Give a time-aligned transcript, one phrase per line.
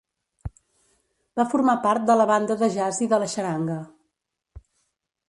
[1.41, 3.77] Va formar part de la banda de jazz i de la xaranga.